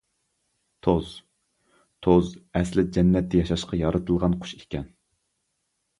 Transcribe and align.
توز 0.85 1.11
توز 2.07 2.31
ئەسلى 2.61 2.85
جەننەتتە 2.97 3.43
ياشاشقا 3.43 3.81
يارىتىلغان 3.85 4.39
قۇش 4.43 4.59
ئىكەن. 4.61 4.93